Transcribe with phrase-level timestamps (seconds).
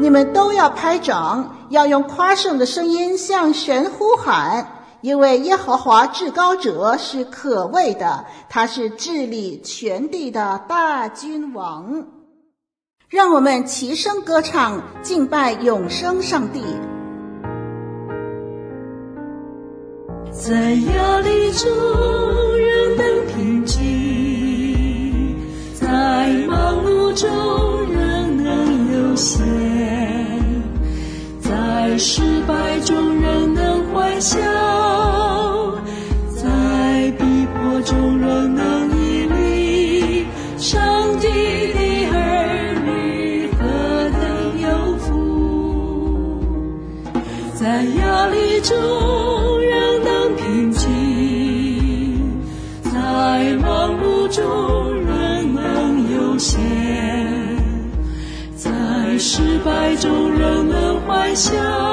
[0.00, 12.06] 你们都要拍掌，要用夸胜的声音向神呼喊，因为耶和华至高者是可畏的，他是治理全地的大君王。
[13.08, 16.62] 让我们齐声歌唱，敬拜永生上帝。
[20.30, 21.68] 在压力中
[22.56, 25.36] 仍能平静，
[25.74, 27.58] 在忙碌中。
[29.18, 29.57] 险，在
[31.98, 34.38] 失败中仍能欢笑，
[36.28, 40.26] 在逼迫中仍能屹立。
[40.56, 40.80] 上
[41.18, 42.14] 帝的儿
[42.84, 43.64] 女何
[44.20, 44.68] 等有
[44.98, 45.10] 福，
[47.54, 48.76] 在压力中
[49.60, 50.86] 仍能平静，
[52.84, 56.60] 在忙碌中仍能悠闲，
[58.54, 58.70] 在。
[59.20, 61.87] 失败中仍能欢笑。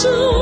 [0.00, 0.39] 神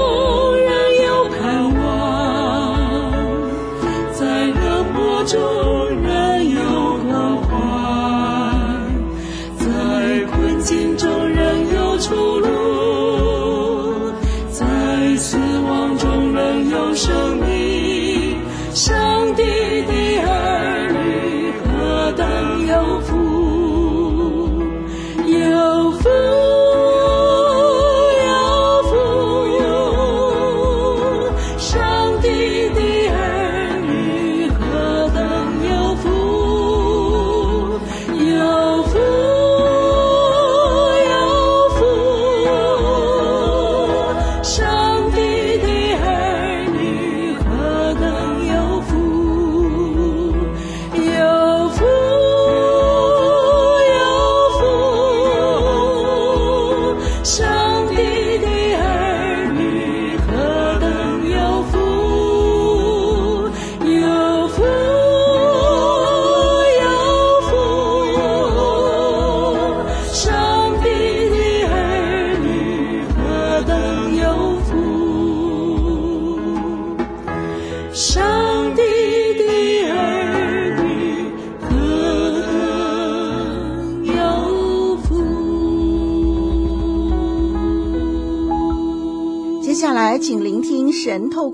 [57.36, 57.57] 透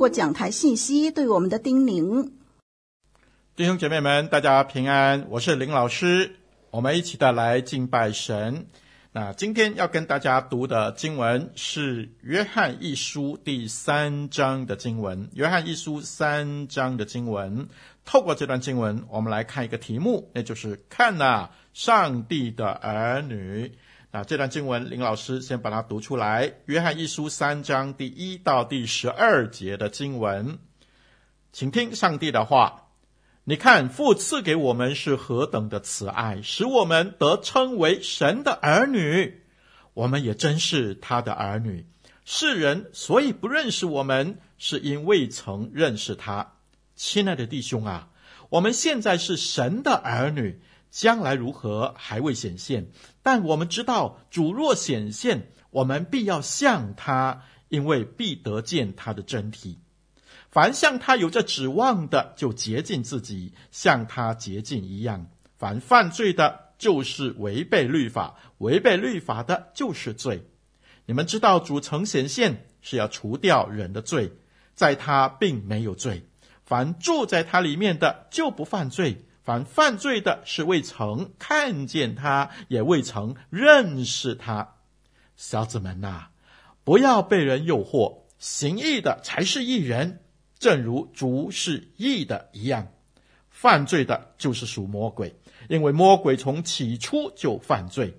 [0.05, 2.31] 过讲台信息对我们的叮咛，
[3.57, 6.37] 弟兄姐妹们，大家平安，我是林老师，
[6.71, 8.67] 我们一起的来敬拜神。
[9.13, 17.67] 那今天要跟大家读的经文是《约翰一书》第三章的经文，《约翰一书》三章的经文。
[18.05, 23.73] 透过这段经文，我们来看一个题目，那就是“看哪，上帝的儿女”。
[24.15, 30.61] 那这段经文，林老师先把它读出来，《约翰一书》三章第一到第十二节的经文，
[31.53, 32.91] 请听上帝的话。
[33.43, 39.43] 你看，父赐给我们是何等的慈爱，使我们得称为神的儿女。
[39.95, 41.85] 我们也真是他的儿女。
[42.25, 46.53] 世人所以不认识我们，是因未曾认识他。
[46.95, 48.11] 亲爱的弟兄啊，
[48.49, 50.61] 我们现在是神的儿女。
[50.95, 52.87] 将来如何还未显现，
[53.21, 59.81] 但我们知道主若显现，我们必要向他，因为必得见他的真体。
[60.51, 65.27] 凡向他有着指望的，就洁净自己，像他洁净一样。
[65.59, 70.47] 凡犯罪的，就是违背律法，违背律法的就是罪。
[71.07, 74.31] 你们知道主曾显现是要除掉人的罪，
[74.77, 76.29] 在他并没有罪。
[76.65, 84.77] 凡住在他里面的就不犯罪，凡犯罪的是未曾看见他，也未曾认识他。
[85.37, 86.29] 小子们呐、
[86.83, 90.21] 不要被人诱惑，行义的才是义人，
[90.59, 92.89] 正如主是义的一样。
[93.51, 95.37] 犯罪的就是属魔鬼，
[95.69, 98.15] 因为魔鬼从起初就犯罪。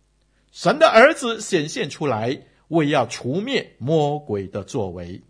[0.52, 5.24] 神的儿子显现出来，为要除灭魔鬼的作为。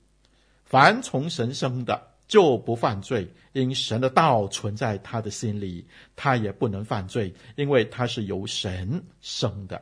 [0.65, 5.85] 凡从神生的，就不犯罪，因神的道存在他的心里，
[6.15, 9.81] 他也不能犯罪，因为他是由神生的。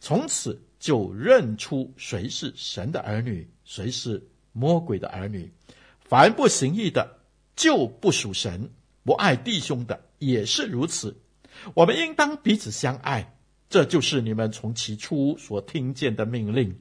[0.00, 5.52] 从此就认出谁是神的儿女，谁是魔鬼的儿女。
[6.00, 7.18] 凡不行义的，
[7.54, 8.68] 就不属神；
[9.04, 11.16] 不爱弟兄的，也是如此。
[11.74, 13.36] 我们应当彼此相爱，
[13.68, 16.78] 这就是你们从起初所听见的命令。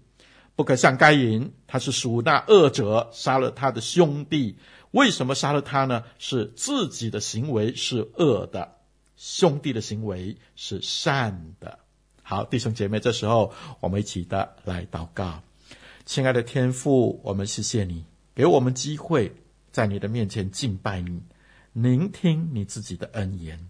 [0.55, 4.57] 不可像该隐，他是属那恶者，杀了他的兄弟。
[4.91, 6.03] 为什么杀了他呢？
[6.19, 8.75] 是自己的行为是恶的，
[9.15, 11.79] 兄弟的行为是善的。
[12.21, 15.41] 好，弟兄姐妹，这时候我们一起的来祷告。
[16.05, 18.03] 亲爱的天父，我们谢谢你
[18.35, 19.33] 给我们机会
[19.71, 21.21] 在你的面前敬拜你，
[21.71, 23.69] 聆听你自己的恩言。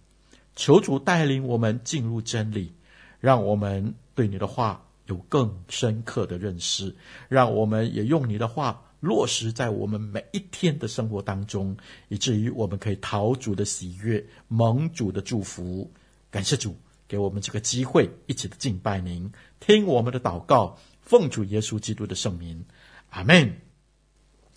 [0.56, 2.74] 求主带领我们进入真理，
[3.20, 6.96] 让我们对你的话有更深刻的认识，
[7.30, 8.86] 让我们也用你的话。
[9.02, 11.76] 落实在我们每一天的生活当中，
[12.08, 15.92] 以至于我们可以讨主的喜悦，蒙主的祝福。
[16.30, 16.78] 感谢主
[17.08, 22.64] 给我们这个机会，一起的敬拜您，听我们的祷告，奉主耶稣基督的圣名，
[23.10, 23.60] 阿门。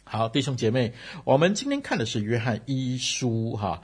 [0.05, 0.93] 好，弟兄姐妹，
[1.25, 3.83] 我们今天看的是约翰一书，哈，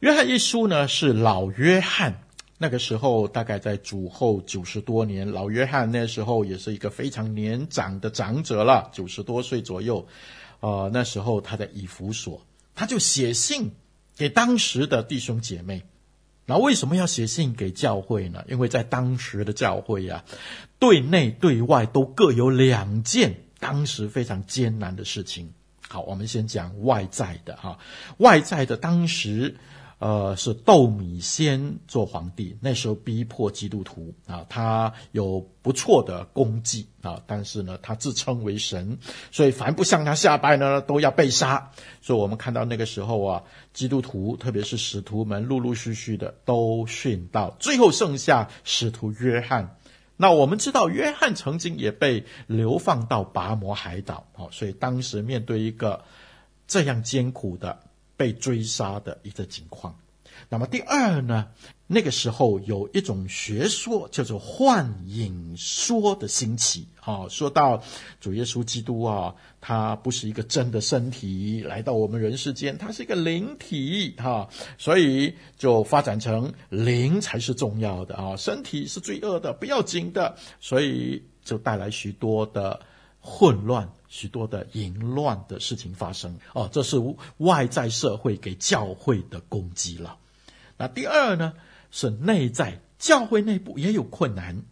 [0.00, 2.22] 约翰一书呢是老约翰。
[2.62, 10.06] 那个时候大概在主后九十多年，老约翰那时候也是一个非常年长的长者了，九十多岁左右。
[10.60, 13.72] 呃，那时候他在以弗所，他就写信
[14.16, 15.82] 给当时的弟兄姐妹。
[16.46, 18.44] 那为什么要写信给教会呢？
[18.46, 20.38] 因为在当时的教会呀、啊，
[20.78, 25.52] 对内对外都各有两件当时非常艰难的事情。
[25.88, 27.80] 好，我们先讲外在的哈，
[28.18, 29.56] 外在的当时。
[30.02, 38.98] 呃，是窦米先做皇帝，那时候逼迫基督徒啊，他有不错的功绩啊，但是呢，他自称为神，
[39.30, 41.70] 所以凡不向他下拜呢，都要被杀。
[42.00, 49.76] 所以我们看到那个时候啊，基督徒特别是使徒们陆陆续续的都殉道，最后剩下使徒约翰。
[50.16, 56.02] 那我们知道，约翰曾经也被流放到拔摩海岛啊，所以当时面对一个
[56.66, 57.78] 这样艰苦的。
[58.16, 59.96] 被追杀的一个情况。
[60.48, 61.48] 那么第二呢，
[61.86, 67.82] 那个时候有一种学说叫做幻影说的兴起啊，说到
[68.20, 74.48] 主耶稣基督啊，他不是一个真的身体来到我们人世间，他是一个灵体哈，
[74.78, 82.80] 所以就发展成灵才是重要的啊，身体是罪恶的，不要紧的，所以就带来许多的
[83.20, 83.88] 混乱。
[84.12, 86.98] 许多的淫乱的事情发生哦，这是
[87.38, 90.18] 外在社会给教会的攻击了。
[90.76, 91.54] 那第二呢，
[91.90, 94.62] 是内在教会内部也有困难。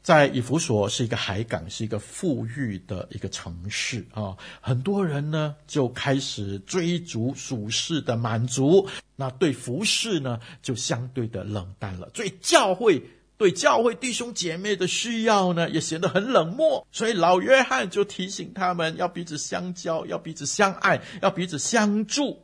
[0.00, 12.08] 在以弗所是一个海港，是一个富裕的一个城市啊，很多人呢就开始追逐俗世的满足，那对服事呢就相对的冷淡了。
[12.14, 13.02] 所以教会。
[13.38, 22.42] 对教会弟兄姐妹的需要呢，也显得很冷漠，所以老约翰就提醒他们要彼此相交，要彼此相爱，要彼此相助。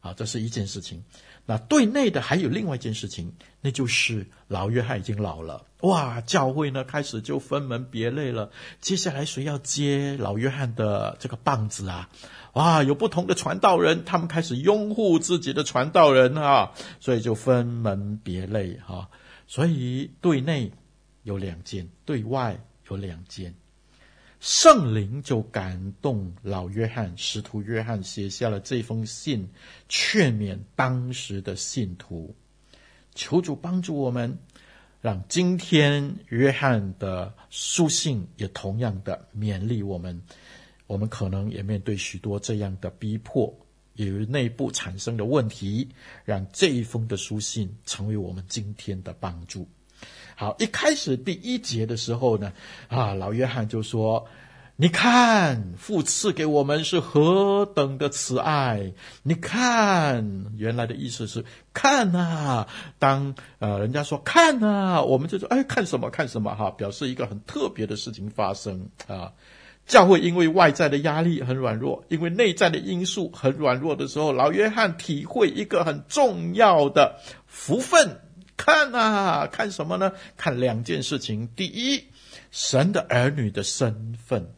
[0.00, 1.04] 好，这是一件事情。
[1.44, 8.50] 那对内的还有另外一件事情，那就是老约翰已经老了，哇，教会呢开始就分门别类了。
[8.80, 12.08] 接下来谁要接老约翰的这个棒子啊？
[12.54, 16.70] 哇，有不同的传道人，他们开始拥护自己的传道人啊，
[17.00, 19.08] 所以就分门别类哈。
[19.50, 20.70] 所以对内
[21.24, 22.56] 有两件，对外
[22.88, 23.52] 有两件。
[24.38, 29.48] 圣灵就感动老约翰，使徒约翰写下了这封信，
[29.88, 32.32] 劝勉当时的信徒。
[33.16, 34.38] 求主帮助我们，
[35.00, 40.22] 让今天约翰的书信也同样的勉励我们。
[40.86, 43.52] 我们可能也面对许多这样的逼迫。
[44.06, 45.88] 由于内部产生的问题，
[46.24, 49.68] 让这一封的书信成为我们今天的帮助。
[50.36, 52.52] 好，一开始第一节的时候呢，
[52.88, 54.26] 啊，老约翰就说
[54.76, 58.94] ：“你看，父赐给我们是何等的慈爱！
[59.22, 62.66] 你看，原来的意思是看啊。
[62.98, 69.30] 当呃人家说看啊，我们就说哎，看什么看什么哈，表示一个很特别的事情发生啊。
[69.90, 78.20] 教会因为外在的压力很软弱，因为内在的因素很软弱的时候，老约翰体会一个很重要的福分。
[78.56, 80.12] 看啊，看什么呢？
[80.36, 82.04] 看两件事情：第一，
[82.52, 84.54] 神的儿女的身份。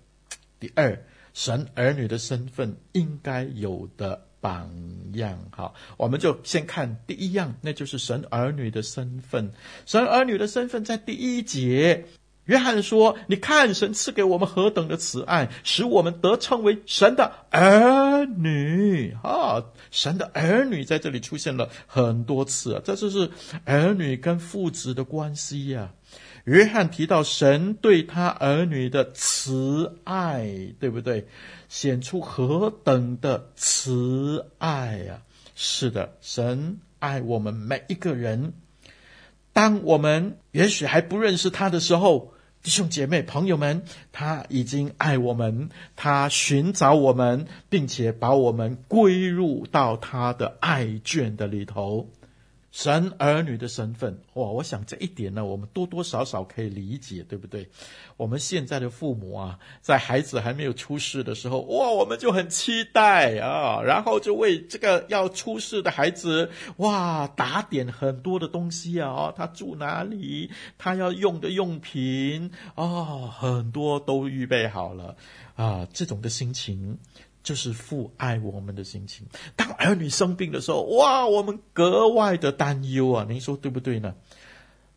[0.60, 4.70] 第二，神儿女的身份应该有的榜
[5.14, 5.38] 样。
[5.50, 9.50] 好，我们就先看第一样，那就是神儿女的身份。
[9.86, 12.04] 神儿女的身份在第一节，
[12.46, 23.30] 约翰说：“你看，神赐给我们何等的慈爱，使我们得称为神的儿女。”啊，神的儿女在这里出现了很多次啊，这就是
[23.64, 25.92] 儿女跟父子的关系呀。
[26.44, 31.28] 约翰提到神对他儿女的慈爱，对不对？
[31.68, 35.22] 显出何等的慈爱呀！
[35.54, 38.52] 是的，神爱我们每一个人。
[39.52, 42.32] 当我们也许还不认识他的时候，
[42.62, 43.82] 弟兄姐妹、朋友们，
[44.12, 52.08] 他已经爱我们，他寻找我们，并且把我们归入到他的爱卷的里头。
[52.72, 54.48] 神儿女的身份，哇！
[54.48, 57.68] 我想这一点呢，我们多多少少可以理解，对不对？
[58.16, 75.14] 我们现在的父母啊，在孩子还没有出世的时候，哇，我们就很期待啊，然后就为这个要出世的孩子，哇，打点很多的东西啊，他住哪里，他要用的用品啊，很多都预备好了
[75.56, 76.98] 啊，这种的心情。
[77.42, 79.26] 就是父爱我们的心情。
[79.56, 83.26] 当儿女生病的时候，哇，我们格外的担忧啊！
[83.28, 84.14] 您说对不对呢？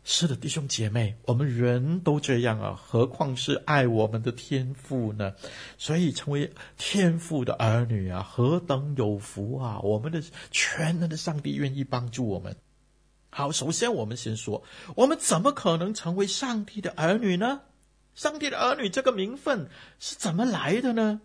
[0.08, 5.34] 是的，弟兄姐妹，我们人都这样啊，何况是爱我们的天父呢？
[5.78, 9.80] 所以成为天父的儿女啊，何等有福啊！
[9.80, 10.22] 我们的
[10.52, 12.56] 全能的上帝愿意帮助我们。
[13.30, 14.62] 好，首先我们先说，
[14.94, 17.62] 我们怎么可能成为上帝的儿女呢？
[18.14, 21.20] 上帝的儿女这个名分是怎么来的呢？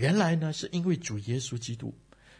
[0.00, 1.92] 原来呢，是因为主耶稣基督，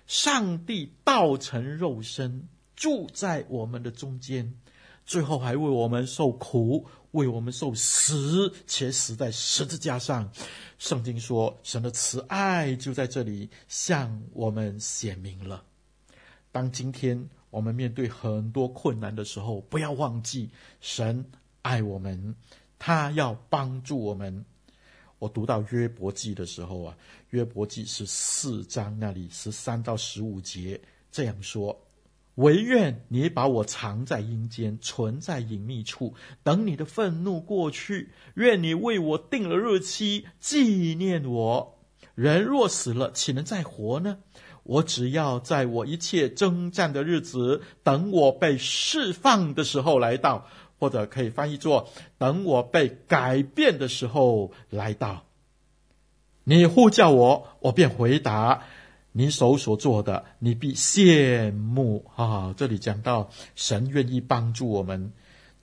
[0.07, 4.55] 上帝道成肉身，住在我们的中间，
[5.05, 10.33] 最后还为我们受苦，为我们受死，且死在十字架上。
[10.79, 15.63] 圣经说，神的慈爱就在这里向我们显明了。
[16.51, 20.49] 当今天我们面对很多困难的时候，不要忘记
[20.81, 21.23] 神
[21.61, 22.35] 爱我们，
[22.79, 24.47] 他要帮助我们。
[25.19, 26.97] 我读到约伯记的时候啊，
[27.31, 30.81] 约伯记十四章那里十三到十五节
[31.13, 31.87] 这样说：
[32.35, 38.11] 惟愿你把我藏在阴间，存在隐秘处，等你的愤怒过去。
[38.35, 41.79] 愿你为我定了日期，纪念我。
[42.17, 44.19] 人若死了，岂能再活呢？
[44.65, 50.47] 我只要在我一切征战的日子，等我被释放的时候来到。
[50.81, 55.27] 或者可以翻译作“等我被改变的时候来到”。
[56.45, 58.63] 你呼叫我，我便回答。
[59.13, 62.05] 你手所做的，你必羡慕。
[62.15, 65.13] 啊，这里讲到神愿意帮助我们。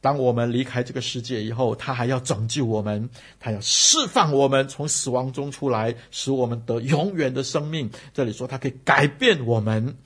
[0.02, 7.90] 当我们离开这个世界以后，他还要拯救我们，他要释放我们从死亡中出来，使我们得永远的生命。
[8.14, 9.98] 这里说他可以改变我们。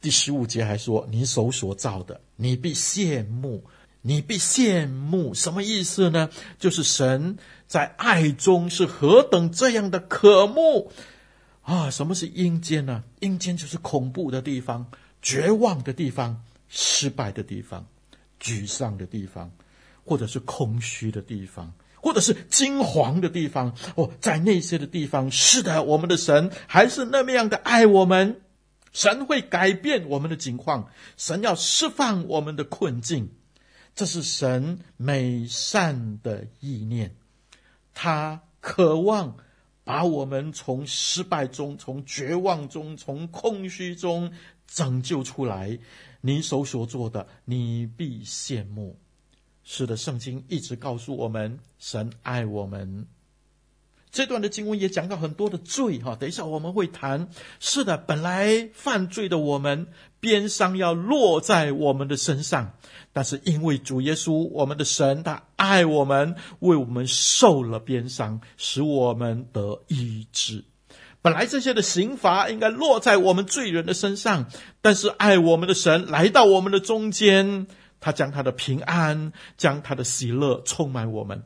[0.00, 3.64] 第十五节还说：“你手所造的，你必羡慕。”
[4.02, 6.28] 你必羡慕，什么意思呢？
[6.58, 10.90] 就是神在爱中是何等这样的渴慕
[11.62, 11.88] 啊！
[11.88, 13.04] 什么是阴间呢？
[13.20, 14.84] 阴间就是恐怖的地方、
[15.22, 17.86] 绝望的地方、失败的地方、
[18.40, 19.52] 沮丧的地方，
[20.04, 23.72] 或者是空虚的地方，或者是金黄的地方。
[23.94, 28.40] 哦，在那些的地方，是的，我们的神还是那么样的爱我们。
[28.92, 33.30] 神会改变我们的境况，神要释放我们的困境。
[33.94, 37.14] 这是神美善的意念，
[37.94, 39.36] 他渴望
[39.84, 44.32] 把我们从失败中、从绝望中、从空虚中
[44.66, 45.78] 拯救出来。
[46.22, 48.98] 你手所做的，你必羡慕。
[49.64, 53.06] 是的，圣经一直告诉我们，神爱我们。
[54.12, 57.28] 这段的经文也讲到很多的罪，哈，等一下我们会谈。
[57.60, 59.86] 是的，本来犯罪的我们，
[60.20, 62.74] 边伤要落在我们的身上，
[63.14, 70.62] 但是因为主耶稣，我们的神，他爱我们，为我们受了边伤，使我们得医治。
[71.22, 74.50] 本来这些的刑罚应该落在我们罪人的身上，
[74.82, 77.66] 但是爱我们的神来到我们的中间，
[77.98, 81.44] 他将他的平安，将他的喜乐充满我们。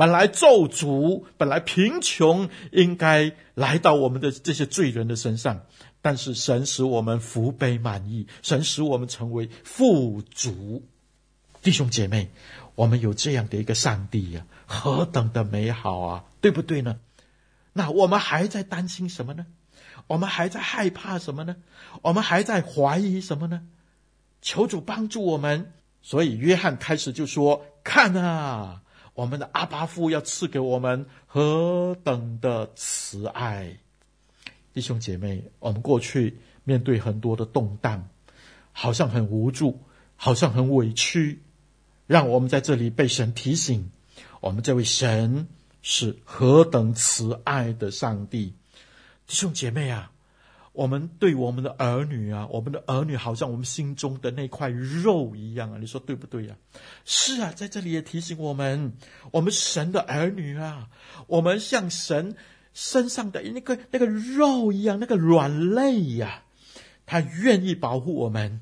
[0.00, 5.66] 本来咒诅，本来贫穷，应该来到我们的这些罪人的身上。
[6.00, 10.88] 但是神使我们福杯满溢，神使我们成为富足。
[11.60, 12.30] 弟兄姐妹，
[12.76, 16.96] 我们有这样的一个上帝呀、啊，何等的美好啊，对不对呢？
[17.74, 19.44] 那我们还在担心什么呢？
[20.06, 21.56] 我们还在害怕什么呢？
[22.00, 23.64] 我们还在怀疑什么呢？
[24.40, 25.74] 求主帮助我们。
[26.00, 28.80] 所以约翰开始就说：“看啊，
[29.14, 33.78] 我们的阿巴父要赐给我们何等的慈爱。”
[34.72, 38.08] 弟兄姐妹，我们过去面对很多的动荡，
[38.72, 39.80] 好像很无助，
[40.16, 41.42] 好像很委屈。
[42.06, 43.90] 让我们在这里被神提醒，
[44.40, 45.48] 我们这位神
[45.82, 48.54] 是何等慈爱的上帝。
[49.26, 50.12] 弟兄姐妹啊，
[50.72, 56.54] 我们对我们的儿女啊，我们的儿女好像我们心中的那块肉一样啊，你说对不对呀？
[57.04, 58.92] 是啊，在这里也提醒我们，
[59.32, 60.88] 我们神的儿女啊，
[61.26, 62.36] 我们像神
[62.72, 66.44] 身上的那个那个肉一样，那个软肋呀，
[67.04, 68.60] 他愿意保护我们。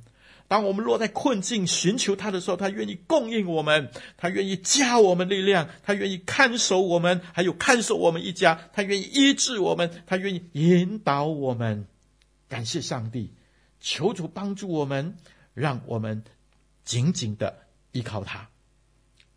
[0.49, 11.87] 当我们落在困境，寻求他的时候，他愿意供应我们，他愿意加我们力量，他愿意看守我们，还有看守我们一家，他愿意医治我们，他愿意引导我们。
[12.49, 13.35] 感谢上帝，
[13.81, 15.17] 求主帮助我们，
[15.55, 16.25] 让我们
[16.85, 18.49] 紧紧的依靠他。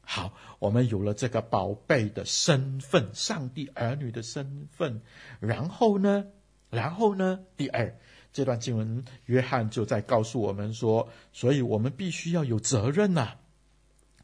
[0.01, 5.01] 好，我们有了这个宝贝的身份，上帝儿女的身份，
[5.39, 6.25] 然后呢？
[6.69, 7.39] 然后呢？
[7.57, 7.97] 第二。
[8.33, 13.35] 这段经文，约翰就在告诉我们说，所以我们必须要有责任呐、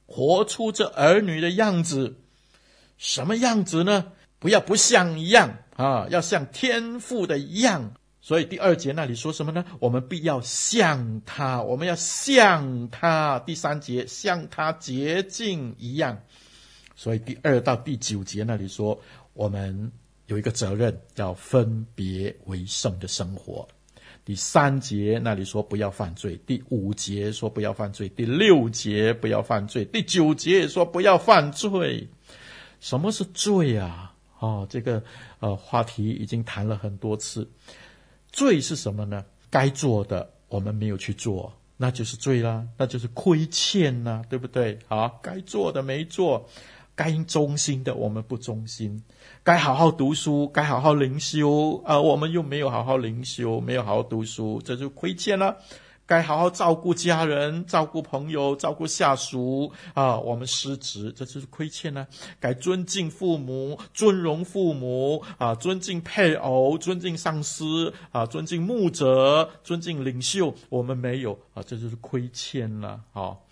[0.06, 2.16] 活出这儿女的样子。
[2.98, 4.14] 什么样子呢？
[4.40, 7.96] 不要不像一样啊，要像天父的一样。
[8.28, 9.64] 所以第二节那里说什么呢？
[9.80, 13.40] 我们必要像他，我们要像他。
[13.40, 16.22] 第三节像他洁净一样。
[16.94, 19.00] 所以第二到第九节那里说，
[19.32, 19.94] 我们
[20.26, 23.66] 有一个责任，要分别为圣的生活。
[24.26, 32.06] 第三节那里说不要犯罪，第五节说不要犯罪，第六节不要犯罪，第九节也说不要犯罪。
[32.82, 34.14] 什么是罪啊？
[34.40, 35.02] 哦，这个
[35.40, 37.50] 呃话题已经谈了很多次。
[38.38, 39.26] 罪是什么呢？
[39.50, 44.78] 该做的我们没有去做，那就是罪啦，那就是亏欠啦，对不对？
[44.88, 46.48] 好，该做的没做。
[46.96, 49.04] 该忠心的我们不忠心，
[49.44, 55.58] 该好好读书，该好好灵修啊，我们又没有好好灵修，没有好好读书，这就亏欠了。
[56.08, 62.08] 该好好照顾家人、照顾朋友、照顾下属啊，我们失职，这就是亏欠了。
[62.40, 73.02] 该尊敬父母、尊荣父母啊，尊敬配偶、尊敬上司啊，尊敬牧者、尊敬领袖，我们没有啊，这就是亏欠了。
[73.12, 73.46] 好，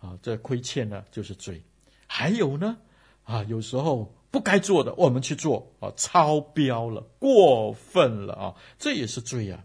[0.00, 1.60] 啊，这亏欠呢就是罪。
[2.06, 2.76] 还有呢？
[3.24, 9.64] 啊，有时候不该做的我们去做啊，超标了，过分了啊，这也是罪呀！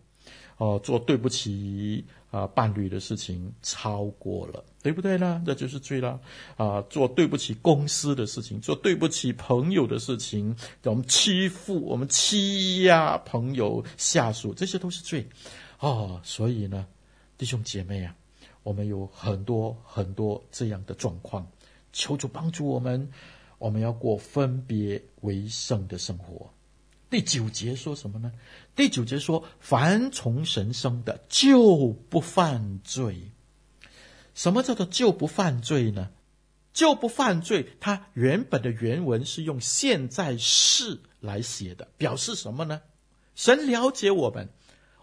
[0.58, 5.44] 哦，做对不起啊伴侣的事情超过了，对不对呢？
[5.46, 6.20] 那就是罪了
[6.58, 6.82] 啊！
[6.90, 15.28] 做对不起公司的事情，做对不起朋友的事情，我们欺负、我们欺压朋友、下属，这些都是罪
[15.80, 16.20] 哦。
[16.24, 16.88] 所以呢，
[17.38, 18.16] 弟兄姐妹啊，
[18.64, 21.46] 我们有很多很多这样的状况，
[21.94, 23.12] 求主帮助我们。
[23.58, 26.52] 我们要过分别为圣的生活。
[27.12, 28.32] 第九节说什么呢？
[28.74, 33.34] 第九节说：“凡从神生的，就不犯罪。”
[34.34, 36.10] 什么叫做“就不犯罪”呢
[36.72, 42.82] ？“就不犯罪”，它原本的原文是用现在式来写的，表示什么呢？
[43.36, 44.48] 神了解我们。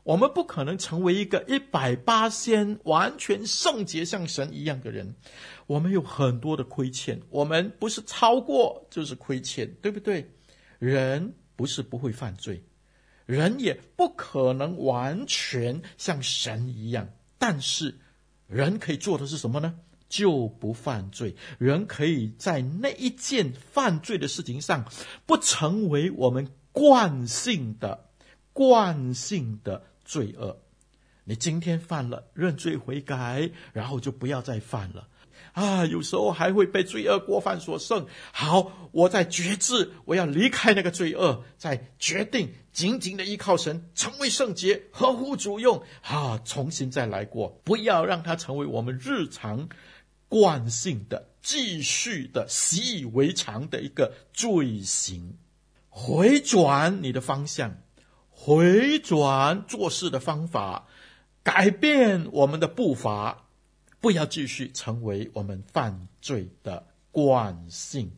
[0.05, 5.15] 我们不可能成为一个一百八仙完全圣洁像神一样的人，
[5.67, 10.31] 我们有很多的亏欠，我们不是超过就是亏欠，对不对？
[10.79, 12.63] 人不是不会犯罪，
[13.27, 17.99] 人也不可能完全像神一样，但是
[18.47, 19.75] 人可以做的是什么呢？
[20.09, 21.35] 就不犯罪。
[21.59, 24.89] 人可以在那一件犯罪的事情上，
[25.27, 28.09] 不成为我们惯性的、
[28.53, 29.83] 惯性的。
[30.09, 30.57] 罪恶，
[31.25, 35.07] 你今天犯了，认罪悔改，然后就不要再犯了。
[35.53, 38.07] 啊，有时候还会被罪恶过犯所胜。
[38.33, 45.83] 好，我在决志，我要离开那个罪恶，再决定紧紧的依靠神，成为圣洁，合乎主用。
[46.03, 49.69] 啊，重新再来过，不要让它成为我们日常
[50.29, 55.37] 惯性的、继续的习以为常的一个罪行。
[55.89, 57.79] 回转你的方向。
[58.41, 60.87] 回转做事的方法，
[61.43, 63.48] 改变我们的步伐，
[64.01, 68.11] 不要继续成为我们犯罪的惯性。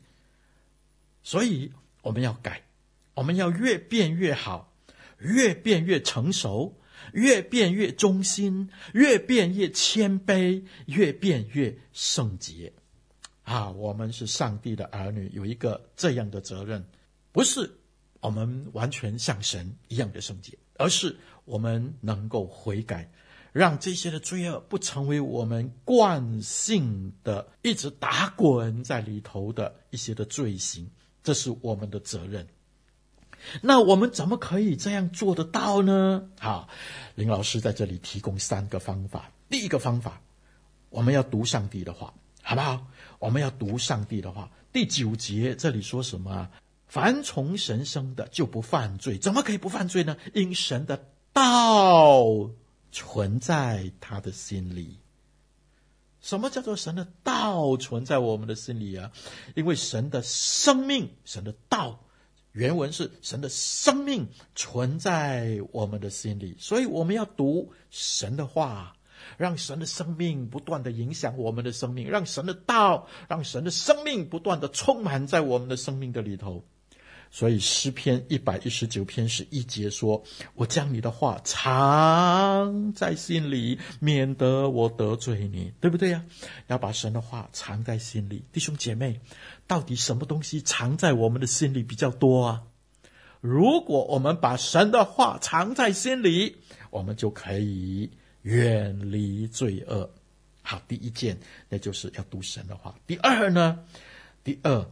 [1.22, 2.62] 所以我们要改，
[3.14, 4.72] 我们要越变越好，
[5.18, 6.74] 越变越成熟，
[7.12, 12.72] 越变越忠心，越变越谦卑，越变越圣洁。
[13.42, 16.84] 啊，我们是上帝的儿女，有一个这样的责任，
[17.32, 17.70] 不是
[18.20, 23.10] 我们完全像神一样的圣洁，而是我们能够悔改，
[23.52, 30.88] 让这些的罪恶不成为我们惯性的、一直打滚在里头的一些的罪行，
[31.22, 32.46] 这是我们的责任。
[33.62, 36.28] 那我们怎么可以这样做得到呢？
[36.38, 36.68] 好，
[37.14, 39.32] 林老师在这里提供三个方法。
[39.48, 40.20] 第一个方法，
[40.90, 42.12] 我们要读上帝的话。
[42.42, 42.86] 好不好？
[43.18, 44.50] 我们要读上帝的话。
[44.72, 46.48] 第九节这里说什么？
[46.86, 50.16] 凡从神生的就不犯罪，怎么可以不犯罪呢？
[50.34, 52.50] 因神的道
[52.92, 54.98] 存在他的心里。
[56.20, 59.10] 什么叫做神的道存在我们的心里啊？
[59.54, 62.04] 因为神的生命，神的道，
[62.52, 68.96] 原文是神的生命存在我们的心里，所以我们要读神的话。
[69.36, 76.64] 让神的生命不断地影响我们的生命，让神的道，让神的生命不断地充满在我们的生命的里头。
[77.30, 80.22] 所以诗篇一百一十九篇是一节说
[80.54, 86.24] ：“我将你的话藏在心里，免得我得罪你。”对不对呀？
[86.66, 88.44] 要把神的话藏在心里。
[88.52, 89.20] 弟兄姐妹，
[89.66, 92.62] 到底什么东西藏在我们的心里比较多啊？
[93.40, 96.56] 如果我们把神的话藏在心里，
[96.90, 98.10] 我们就可以。
[98.42, 100.10] 远离罪恶，
[100.62, 101.38] 好，第一件，
[101.68, 102.94] 那就是要读神的话。
[103.06, 103.80] 第二呢，
[104.42, 104.90] 第二，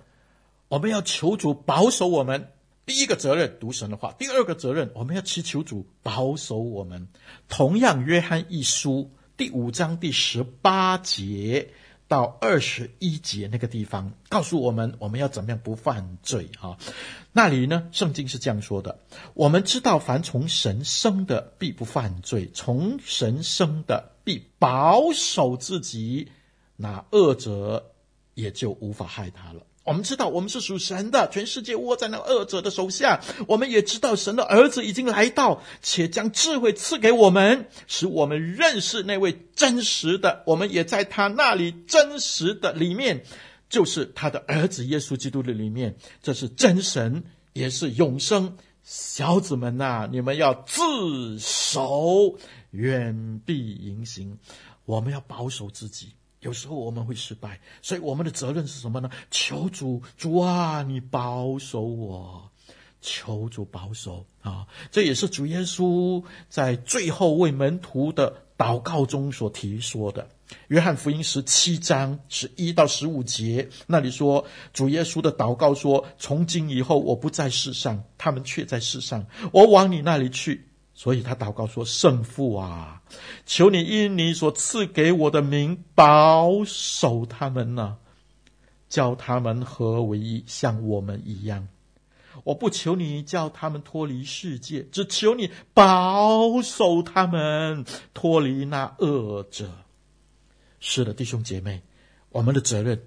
[0.68, 2.52] 我们要求主保守我们。
[2.86, 7.08] 第一个责任读神的话，第二个责任我们要祈求主保守我们。
[7.48, 11.70] 同样，约翰一书第五章第十八节。
[12.08, 16.78] 到二十一节那个地方，告诉我们我们要怎么样不犯罪啊？
[17.32, 18.98] 那里呢，圣经是这样说的：
[19.34, 26.32] 我们知道，凡从神生的，必不犯罪；从神生的，必保守自己，
[26.76, 27.92] 那恶者
[28.32, 29.60] 也就无法害他了。
[29.88, 33.22] 我们知道，我们是属神的，全世界握在那恶者的手下。
[33.46, 40.42] 我们也知道，神的儿子已经来到，且将智慧赐给我们，使我们认识那位真实的。
[40.44, 43.24] 我们也在他那里真实的里面，
[43.70, 45.96] 就是他的儿子耶稣基督的里面。
[46.22, 47.24] 这是真神，
[47.54, 48.58] 也是永生。
[48.84, 52.36] 小子们呐、你们要自守，
[52.72, 54.38] 远避淫行。
[54.84, 56.12] 我们要保守自己。
[56.40, 59.10] 有时候我们会失败，所以我们的责任是什么呢？
[59.30, 62.48] 求主，主啊，你保守我，
[63.00, 64.66] 求主保守啊！
[64.90, 70.28] 这也是主耶稣在最后为门徒的祷告中所提说的。
[70.68, 80.66] 约翰福音十七章十一到十五节那里说，主耶稣的祷告说：“从今以后，我不在世上，他们却在世上，我往你那里去。”
[80.98, 83.00] 所以他祷告说：“圣父啊，
[83.46, 87.98] 求你因你所赐给我的名保守他们呢、
[88.88, 91.68] 叫他们合为一，像我们一样。
[92.42, 99.70] 我不求你叫他们脱离世界，只求你保守他们脱离那恶者。”
[100.80, 101.80] 是的，弟兄姐妹，
[102.30, 103.00] 我们的责任，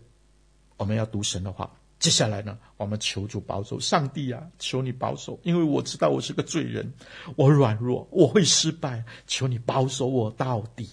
[0.77, 1.69] 我们要读神的话。
[2.01, 6.91] 接下来呢，我们求主保守，上帝啊，求你保守，因为我知道我是个罪人，
[7.35, 10.89] 我软弱，我会失败，求你保守我到底。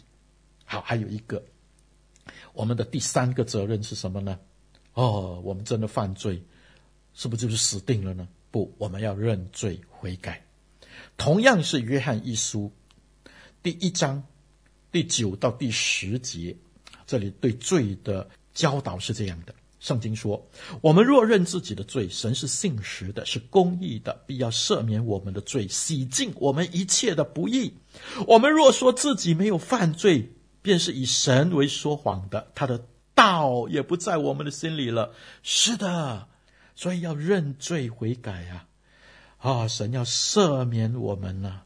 [0.67, 1.43] 好，还有一个，
[2.53, 4.39] 我们的第三个责任是什么呢？
[4.93, 6.43] 哦，我们真的犯罪，
[7.15, 8.29] 是不是就是死定了呢？
[8.51, 10.45] 不，我们要认罪悔改。
[11.17, 12.71] 同样是约翰一书
[13.63, 14.23] 第一章
[14.93, 16.55] 第九到第十节，
[17.07, 19.55] 这里对罪的教导是这样的。
[19.81, 20.45] 圣经说
[20.83, 27.75] ：“我们若认自己的罪，神是信实的，是公义的，必要赦免我们的罪，洗净我们一切的不义。
[28.27, 35.13] 我们若说自己没有犯罪，便是以神为说谎的，他的道也不在我们的心里了。
[35.45, 36.27] 是的，
[36.75, 38.67] 所以要认罪悔改啊！
[39.39, 41.65] 啊，神要赦免我们呢、啊，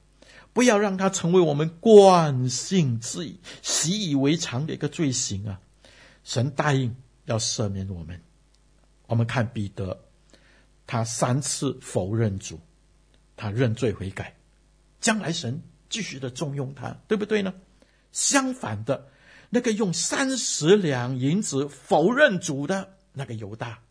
[0.53, 3.27] 不要让它成为我们惯性自
[3.63, 5.59] 习以为常的一个罪行啊！
[6.25, 8.21] 神答应。”要赦免我们。
[9.07, 10.05] 我们看彼得，
[10.87, 12.61] 他三次否认主，
[13.37, 14.35] 他认罪悔改，
[15.01, 17.53] 将来神继续的重用他，对不对呢？
[18.13, 19.09] 相反的，
[19.51, 23.83] 那个用三十两银子否认主的那个犹大，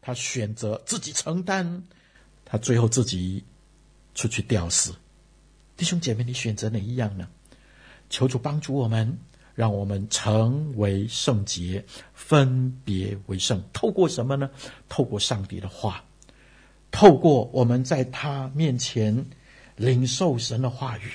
[0.00, 1.84] 他选择自己承担，
[2.44, 3.44] 他最后自己
[4.14, 4.94] 出去吊死。
[5.76, 7.28] 弟兄姐妹，你选择哪一样呢？
[8.08, 9.18] 求主帮助我们。
[9.56, 13.60] 让我们成为圣洁，分别为圣。
[13.72, 14.50] 透过什么呢？
[14.88, 16.04] 透过上帝的话，
[16.90, 19.26] 透过我们在他面前
[19.76, 21.10] 领受神的话语，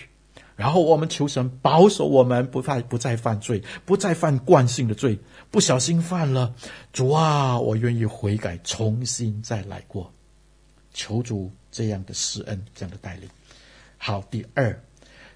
[0.56, 5.20] 然后我们求神保守我们不再不再犯罪，不再犯惯性的罪。
[5.52, 6.56] 不小心犯了，
[6.92, 10.12] 主啊，我愿意悔改，重新再来过。
[10.94, 13.30] 求主这样的施恩，这样的带领。
[13.98, 14.84] 好，第二。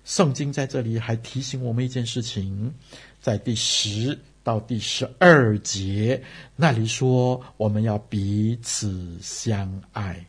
[0.05, 2.73] 圣经在这里还提醒我们一件事情，
[3.19, 6.21] 在第十到第十二节
[6.55, 10.27] 那里说，我们要彼此相爱。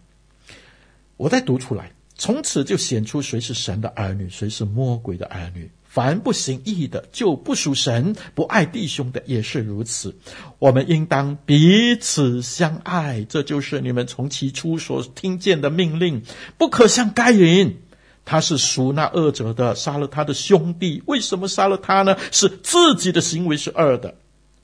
[1.19, 5.71] 我再读出来，从此就显出谁是神的儿女，谁是魔鬼的儿女。
[5.85, 10.15] 凡不行义的，就不属神；不爱弟兄的，也是如此。
[10.59, 16.23] 我们应当彼此相爱，这就是你们从起初所听见的命令。
[16.59, 17.79] 不可像该隐。
[18.27, 21.01] 他是属那恶者的，杀了他的兄弟。
[21.07, 22.15] 为什么杀了他呢？
[22.33, 24.15] 是自己的行为是恶的，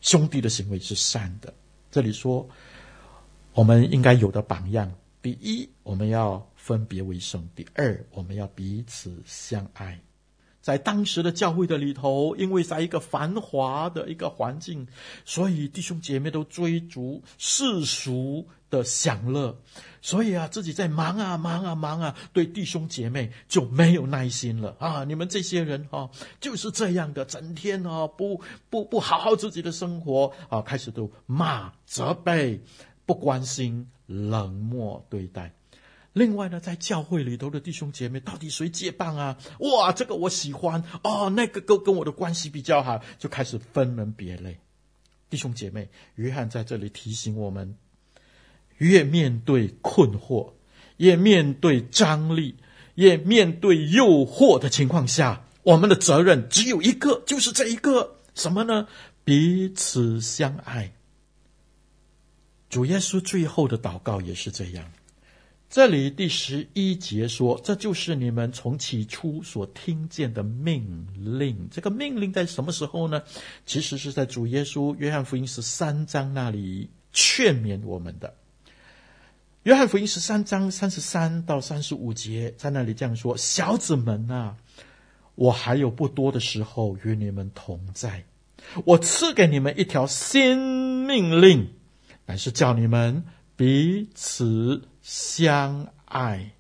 [0.01, 1.55] 兄弟的行为是善的。
[1.91, 2.47] 这里说，
[3.55, 10.01] 我们应该有的榜样：第一，我们要分别为圣；第二，我们要彼此相爱。
[10.61, 14.87] 在当时的教会的里头，因为在一个繁华的一个环境，
[15.25, 19.61] 所以弟兄姐妹都追逐世俗的享乐。
[20.05, 25.05] 所以啊，自己在忙啊忙啊忙啊，对弟兄姐妹就没有耐心了啊！
[25.05, 32.61] 你们这些人啊，就是这样的，整天啊不不不好好自己的生活啊，开始都骂、责备、
[33.07, 35.55] 不关心、冷漠对待。
[36.13, 39.39] 另外呢，在教会里头的弟兄姐妹，到底谁接棒啊？
[39.61, 44.59] 哇，这个我喜欢哦，那个跟跟我的关系比较好，就开始分门别类。
[45.31, 47.77] 弟兄姐妹，约翰在这里提醒我们。
[48.83, 50.53] 越面对困惑，
[50.97, 52.57] 越面对张力，
[52.97, 58.89] 越面对诱惑的情况下，我们的责任只有一个，就是这一个什么呢？
[59.25, 60.93] 彼此相爱。
[62.69, 64.91] 主耶稣最后的祷告也是这样。
[65.71, 73.23] 这里第十一节说：“这就是你们从起初所听见的命令。”这个命令在什么时候呢？
[73.65, 78.35] 其实是在主耶稣约翰福音十三章那里劝勉我们的。
[79.65, 84.57] 约翰福音十三章三十三到三十五节，在那里这样说：“小子们啊，
[85.37, 88.25] 我还有不多的时候与你们同在，
[88.85, 91.75] 我赐给你们一条新命令，
[92.27, 93.23] 乃是叫你们
[93.55, 96.55] 彼此相爱。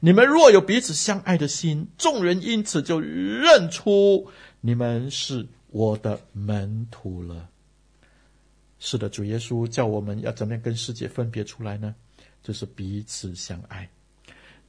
[0.00, 4.30] 你们若有彼此相爱的心，众人因此就认出
[4.62, 7.50] 你们是我的门徒了。”
[8.80, 11.94] 是的，主耶稣叫我们要怎么样跟世界分别出来呢？
[12.46, 13.90] 就是彼此相爱，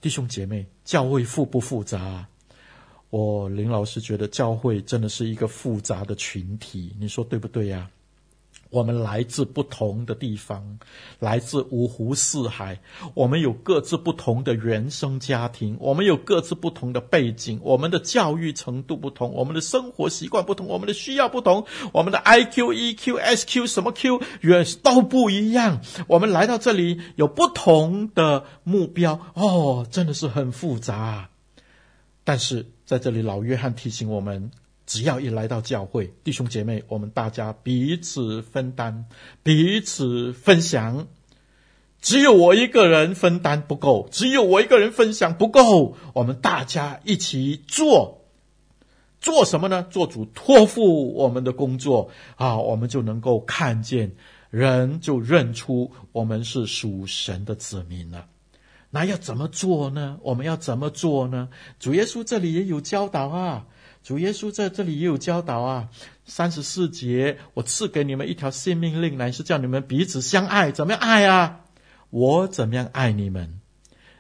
[0.02, 2.28] 弟兄姐妹，教会复不复杂？
[3.12, 7.88] 我林老师觉得教会真的是一个复杂的群体，你说对不对呀？
[8.70, 10.80] 我们来自不同的地方，
[11.20, 12.80] 来自五湖四海，
[13.14, 25.82] 我们有各自不同的原生家庭，我们有各自不同的背景，我们的教育程度不同，我们的生活习惯不同，我们的需要不同，我们的 IQ、EQ、SQ 什么 Q 原都不一样。
[26.08, 31.30] 我们来到这里有不同的目标，哦，真的是很复杂。
[32.24, 34.52] 但是在这里，老约翰提醒我们。
[34.88, 39.04] 只要一来到教会，弟兄姐妹，我们大家彼此分担，
[39.44, 41.08] 彼此分享。
[42.00, 45.98] 只有我一个人分担不够，只有我一个人分享不够。
[46.14, 48.22] 我们大家一起做，
[49.20, 49.86] 做什么呢？
[49.90, 54.16] 做主托付我们的工作啊，我们就能够看见，
[54.50, 58.28] 人就认出我们是属神的子民了。
[58.90, 60.18] 那要怎么做呢？
[60.22, 61.50] 我们要怎么做呢？
[61.78, 63.66] 主耶稣这里也有教导啊。
[64.08, 65.90] 主耶稣在这里也有教导啊，
[66.24, 70.72] 三十四节，我赐给你们一条新命令，乃是叫你们彼此相爱。
[70.72, 71.66] 怎么样爱啊？
[72.10, 73.60] 我怎么样爱你们，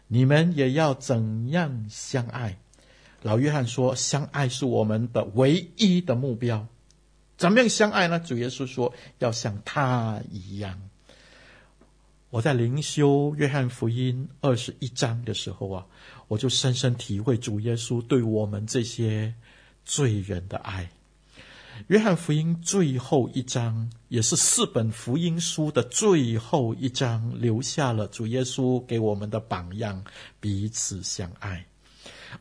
[0.09, 2.57] 你们也要怎样相爱。
[3.21, 6.67] 老约翰说，相爱是我们的唯一的目标。
[7.37, 8.19] 怎么样相爱呢？
[8.19, 10.81] 主耶稣说，要像他一样。
[12.29, 15.85] 我在灵修约翰福音二十一章的时候啊，
[16.27, 19.33] 我就深深体会主耶稣对我们这些。
[19.87, 20.89] 罪人的爱，
[21.87, 30.03] 约翰福音最后一章，也是四本福音书的最后一章，留下了主耶稣给我们的榜样：
[30.41, 31.65] 彼此相爱。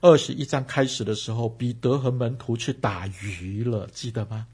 [0.01, 4.49] 二十一章开始的时候，彼得和门徒去打鱼了，记得吗？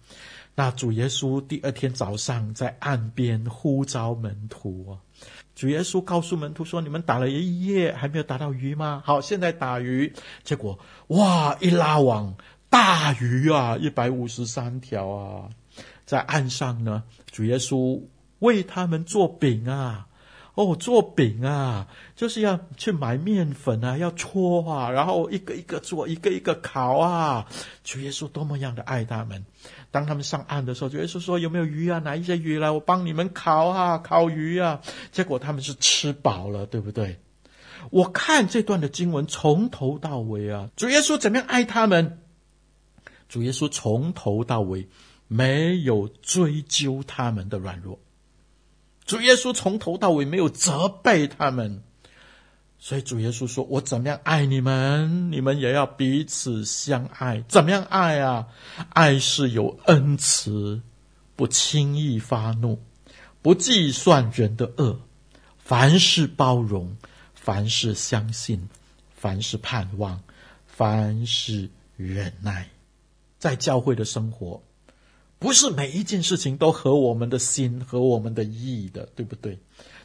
[0.55, 4.99] 那主耶稣第二天早上在岸边呼召门徒，
[5.55, 9.03] 主耶稣告诉门徒说：“你们打了一夜，还没有打到鱼吗？
[9.07, 10.13] 好，现在打鱼。”
[10.45, 12.37] 结果哇，一拉网。
[12.73, 15.51] 大鱼啊，一百五十三条啊，
[16.07, 18.01] 在岸上呢，主耶稣
[18.39, 20.07] 为他们做饼啊。
[20.55, 27.47] 哦，做饼啊，就是要去买面粉啊，要搓啊，然后一个一个做，一个一个烤啊。
[27.85, 29.45] 主耶稣多么样的爱他们！
[29.91, 31.99] 当他们上岸的时候，主耶稣说：“有没有鱼啊？
[31.99, 34.81] 拿一些鱼来，我帮你们烤啊，烤鱼啊。”
[35.13, 37.19] 结果他们是吃饱了，对不对？
[37.91, 42.22] 我看这段的经文从头到尾啊，主耶稣怎么样爱他们？
[43.33, 44.87] 主耶稣从头到尾
[45.27, 47.99] 没有追究他们的软弱。
[49.07, 51.83] 主耶稣从头到尾没有责备他们，
[52.79, 57.43] 所以主耶稣说：“我怎么样爱你们，你们也要彼此相爱。
[57.49, 58.49] 怎么样爱啊？
[58.91, 60.83] 爱是有恩慈，
[61.35, 62.83] 不轻易发怒，
[63.41, 65.01] 不计算人的恶，
[65.57, 66.99] 凡事包容，
[67.35, 68.69] 凡事相信，
[69.15, 70.23] 凡事盼望，
[70.67, 72.69] 凡事忍耐。
[73.43, 74.63] 在教会的生活。”
[75.43, 79.59] 不是每一件事情都合我们的心、和我们的意的，对不对？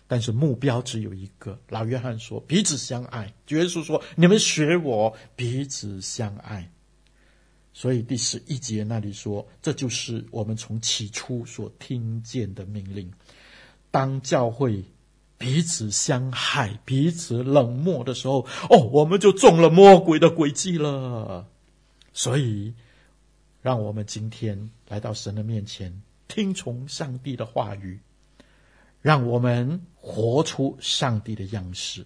[0.08, 1.60] 但是目标只有一个。
[1.70, 6.72] 老约翰说：“彼此相爱。”主耶稣说：“你们学我彼此相爱。”
[7.72, 13.14] 所以第十一节那里说：“这就是我们从起初所听见的命令。
[13.92, 14.84] 当教会
[15.38, 21.46] 彼此相害、彼此冷漠的时候，哦，我们就中了魔鬼的诡计了。”
[22.12, 22.74] 所以。
[23.62, 28.00] 让我们今天来到神的面前，听从上帝的话语，
[29.02, 32.06] 让我们活出上帝的样式，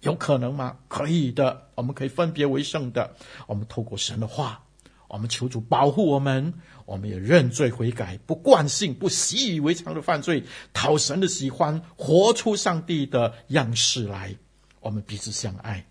[0.00, 0.78] 有可能吗？
[0.88, 3.14] 可以的，我们可以分别为圣的。
[3.46, 4.64] 我们透过神的话，
[5.08, 14.34] 我们求主保护我们，我们也认罪悔改，不惯性、不习以为常的犯罪，讨神的喜欢，活出上帝的样式来。
[14.80, 15.86] 我们彼此相爱。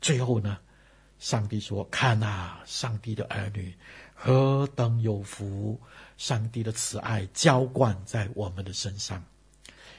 [0.00, 0.58] 最后呢，
[1.18, 3.74] 上帝说：“看啊，上帝的儿女。”
[4.16, 5.78] 何等有福！
[6.16, 9.22] 上帝的慈爱浇灌在我们的身上。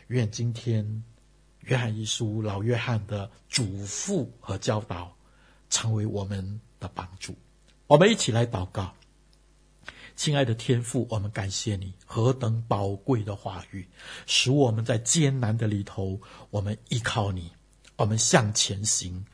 [0.08, 1.04] 愿今天
[1.62, 5.16] 约翰一书老约翰的嘱咐和教导，
[5.70, 7.36] 成为我们的帮助。
[7.88, 8.96] 我们一起来祷告，
[10.16, 13.88] 亲爱的天父，我们感谢你何等宝贵的话语，
[14.26, 17.52] 使我们在艰难的里头，我们依靠你，
[17.98, 19.26] 我们向前行，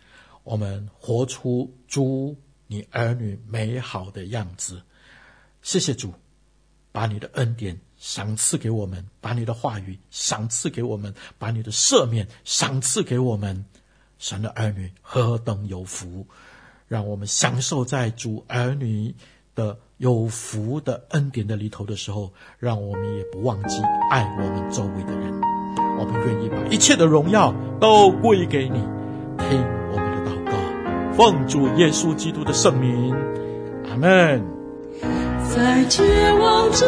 [0.43, 2.37] 我们活出主。
[2.67, 4.81] 你儿女美好的样子，
[5.61, 6.13] 谢谢主，
[6.93, 13.65] 把你的恩典赏赐给我们，把你的话语赏赐给我们，把你的赦免赏赐给我们。
[14.19, 16.25] 神的儿女何等有福！
[16.87, 19.13] 让我们享受在主儿女
[19.53, 25.29] 的有福的恩典的里头的时候，让我们也不忘记爱我们周围的人。
[25.99, 28.79] 我们愿意把一切的荣耀都归给你。
[29.49, 29.80] 听。
[31.15, 33.13] 奉主耶稣基督的圣名，
[33.89, 34.41] 阿门。
[35.53, 36.03] 在绝
[36.39, 36.87] 望中